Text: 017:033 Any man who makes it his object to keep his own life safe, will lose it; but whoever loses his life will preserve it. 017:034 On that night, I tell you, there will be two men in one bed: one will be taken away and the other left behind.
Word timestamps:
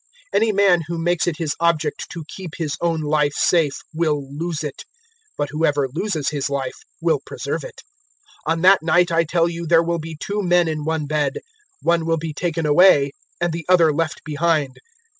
017:033 0.33 0.41
Any 0.41 0.51
man 0.51 0.81
who 0.87 0.97
makes 0.97 1.27
it 1.27 1.37
his 1.37 1.53
object 1.59 2.09
to 2.09 2.25
keep 2.27 2.53
his 2.57 2.75
own 2.81 3.01
life 3.01 3.33
safe, 3.35 3.81
will 3.93 4.27
lose 4.35 4.63
it; 4.63 4.83
but 5.37 5.49
whoever 5.51 5.87
loses 5.93 6.29
his 6.29 6.49
life 6.49 6.73
will 7.03 7.19
preserve 7.23 7.63
it. 7.63 7.83
017:034 8.47 8.51
On 8.53 8.61
that 8.61 8.79
night, 8.81 9.11
I 9.11 9.23
tell 9.23 9.47
you, 9.47 9.67
there 9.67 9.83
will 9.83 9.99
be 9.99 10.17
two 10.19 10.41
men 10.41 10.67
in 10.67 10.85
one 10.85 11.05
bed: 11.05 11.33
one 11.83 12.07
will 12.07 12.17
be 12.17 12.33
taken 12.33 12.65
away 12.65 13.11
and 13.39 13.53
the 13.53 13.63
other 13.69 13.93
left 13.93 14.23
behind. 14.25 14.77